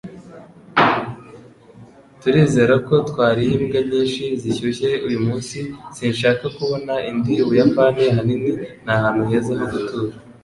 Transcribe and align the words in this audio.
Turizera 2.21 2.75
ko 2.87 2.93
twariye 3.09 3.53
imbwa 3.57 3.79
nyinshi 3.89 4.23
zishyushye 4.41 4.89
uyumunsi. 5.07 5.57
Sinshaka 5.95 6.45
kubona 6.57 6.93
indi 7.09 7.33
Ubuyapani, 7.43 8.01
ahanini, 8.11 8.51
ni 8.83 8.91
ahantu 8.95 9.21
heza 9.29 9.51
ho 9.59 9.65
gutura. 9.73 10.13